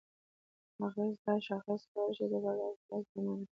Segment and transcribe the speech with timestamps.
[0.83, 3.45] اغېز: دا شاخص کولی شي د بازار احساسات اغیزمن کړي؛